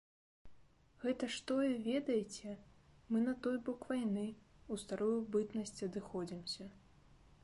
[1.01, 2.55] Гэта ж тое ведайце,
[3.11, 4.27] мы на той бок вайны,
[4.73, 6.63] у старую бытнасць адыходзімся.